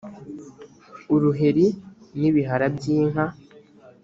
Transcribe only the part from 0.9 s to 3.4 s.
uruheri n ibihara by inka